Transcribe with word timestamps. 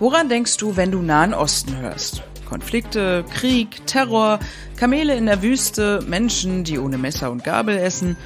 Woran 0.00 0.30
denkst 0.30 0.56
du, 0.56 0.78
wenn 0.78 0.90
du 0.90 1.02
Nahen 1.02 1.34
Osten 1.34 1.76
hörst? 1.76 2.22
Konflikte, 2.48 3.22
Krieg, 3.34 3.86
Terror, 3.86 4.40
Kamele 4.78 5.14
in 5.14 5.26
der 5.26 5.42
Wüste, 5.42 6.02
Menschen, 6.08 6.64
die 6.64 6.78
ohne 6.78 6.96
Messer 6.96 7.30
und 7.30 7.44
Gabel 7.44 7.76
essen 7.76 8.16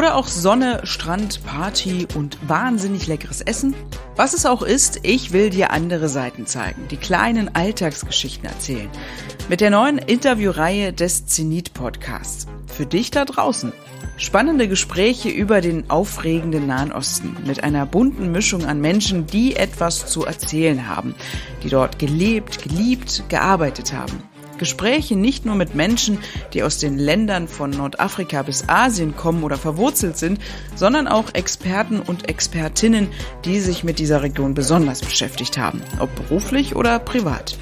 oder 0.00 0.16
auch 0.16 0.28
Sonne, 0.28 0.80
Strand, 0.84 1.44
Party 1.44 2.08
und 2.14 2.38
wahnsinnig 2.48 3.06
leckeres 3.06 3.42
Essen? 3.42 3.74
Was 4.16 4.32
es 4.32 4.46
auch 4.46 4.62
ist, 4.62 5.00
ich 5.02 5.32
will 5.34 5.50
dir 5.50 5.72
andere 5.72 6.08
Seiten 6.08 6.46
zeigen, 6.46 6.88
die 6.88 6.96
kleinen 6.96 7.54
Alltagsgeschichten 7.54 8.48
erzählen. 8.48 8.88
Mit 9.50 9.60
der 9.60 9.68
neuen 9.68 9.98
Interviewreihe 9.98 10.94
des 10.94 11.26
Zenit 11.26 11.74
Podcasts. 11.74 12.46
Für 12.66 12.86
dich 12.86 13.10
da 13.10 13.26
draußen. 13.26 13.74
Spannende 14.16 14.68
Gespräche 14.68 15.28
über 15.28 15.60
den 15.60 15.90
aufregenden 15.90 16.66
Nahen 16.66 16.92
Osten 16.92 17.36
mit 17.44 17.62
einer 17.62 17.84
bunten 17.84 18.32
Mischung 18.32 18.64
an 18.64 18.80
Menschen, 18.80 19.26
die 19.26 19.54
etwas 19.54 20.06
zu 20.06 20.24
erzählen 20.24 20.88
haben, 20.88 21.14
die 21.62 21.68
dort 21.68 21.98
gelebt, 21.98 22.62
geliebt, 22.62 23.24
gearbeitet 23.28 23.92
haben. 23.92 24.29
Gespräche 24.60 25.16
nicht 25.16 25.44
nur 25.44 25.56
mit 25.56 25.74
Menschen, 25.74 26.18
die 26.52 26.62
aus 26.62 26.78
den 26.78 26.98
Ländern 26.98 27.48
von 27.48 27.70
Nordafrika 27.70 28.42
bis 28.42 28.68
Asien 28.68 29.16
kommen 29.16 29.42
oder 29.42 29.56
verwurzelt 29.56 30.18
sind, 30.18 30.38
sondern 30.76 31.08
auch 31.08 31.32
Experten 31.32 31.98
und 31.98 32.28
Expertinnen, 32.28 33.08
die 33.44 33.58
sich 33.58 33.82
mit 33.82 33.98
dieser 33.98 34.22
Region 34.22 34.54
besonders 34.54 35.00
beschäftigt 35.00 35.58
haben, 35.58 35.82
ob 35.98 36.14
beruflich 36.14 36.76
oder 36.76 36.98
privat. 36.98 37.56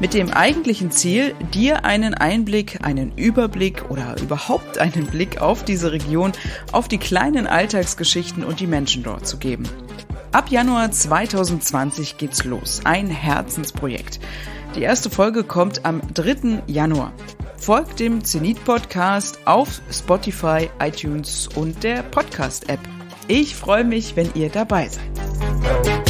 Mit 0.00 0.14
dem 0.14 0.30
eigentlichen 0.30 0.90
Ziel, 0.90 1.32
dir 1.54 1.84
einen 1.84 2.12
Einblick, 2.14 2.80
einen 2.82 3.12
Überblick 3.16 3.88
oder 3.88 4.16
überhaupt 4.20 4.78
einen 4.78 5.06
Blick 5.06 5.40
auf 5.40 5.64
diese 5.64 5.92
Region, 5.92 6.32
auf 6.72 6.88
die 6.88 6.98
kleinen 6.98 7.46
Alltagsgeschichten 7.46 8.42
und 8.42 8.58
die 8.58 8.66
Menschen 8.66 9.04
dort 9.04 9.28
zu 9.28 9.36
geben. 9.36 9.62
Ab 10.32 10.50
Januar 10.50 10.90
2020 10.90 12.16
geht's 12.16 12.44
los. 12.44 12.80
Ein 12.84 13.08
Herzensprojekt. 13.08 14.18
Die 14.74 14.80
erste 14.80 15.10
Folge 15.10 15.44
kommt 15.44 15.84
am 15.84 16.00
3. 16.14 16.62
Januar. 16.66 17.12
Folgt 17.58 18.00
dem 18.00 18.24
Zenit 18.24 18.64
Podcast 18.64 19.38
auf 19.44 19.82
Spotify, 19.90 20.70
iTunes 20.80 21.48
und 21.54 21.84
der 21.84 22.02
Podcast 22.02 22.70
App. 22.70 22.80
Ich 23.28 23.54
freue 23.54 23.84
mich, 23.84 24.16
wenn 24.16 24.30
ihr 24.34 24.48
dabei 24.48 24.88
seid. 24.88 26.01